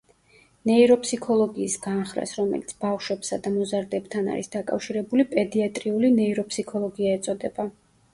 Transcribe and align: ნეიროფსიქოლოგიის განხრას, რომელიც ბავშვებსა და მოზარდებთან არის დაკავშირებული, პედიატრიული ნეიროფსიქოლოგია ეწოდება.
ნეიროფსიქოლოგიის 0.67 1.73
განხრას, 1.83 2.31
რომელიც 2.37 2.73
ბავშვებსა 2.85 3.39
და 3.47 3.51
მოზარდებთან 3.57 4.31
არის 4.37 4.49
დაკავშირებული, 4.55 5.27
პედიატრიული 5.35 6.11
ნეიროფსიქოლოგია 6.17 7.13
ეწოდება. 7.19 7.67